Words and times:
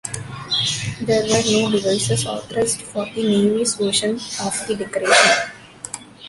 There 1.01 1.21
were 1.25 1.43
no 1.51 1.69
devices 1.71 2.25
authorized 2.25 2.81
for 2.81 3.05
the 3.05 3.21
Navy's 3.21 3.75
version 3.75 4.15
of 4.15 4.65
the 4.67 4.75
decoration. 4.75 5.51